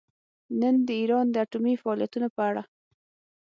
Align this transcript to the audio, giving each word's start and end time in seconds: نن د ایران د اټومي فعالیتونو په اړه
نن 0.59 0.75
د 0.87 0.89
ایران 1.01 1.25
د 1.31 1.35
اټومي 1.43 1.75
فعالیتونو 1.81 2.27
په 2.35 2.41
اړه 2.49 2.63